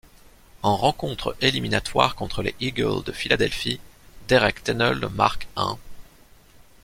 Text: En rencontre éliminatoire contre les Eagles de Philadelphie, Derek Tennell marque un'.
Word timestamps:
En 0.63 0.75
rencontre 0.77 1.37
éliminatoire 1.41 2.15
contre 2.15 2.41
les 2.41 2.55
Eagles 2.59 3.03
de 3.05 3.11
Philadelphie, 3.11 3.79
Derek 4.29 4.63
Tennell 4.63 5.07
marque 5.09 5.47
un'. 5.55 5.77